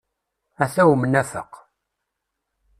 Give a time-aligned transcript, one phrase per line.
[0.63, 1.51] Ata umnafeq!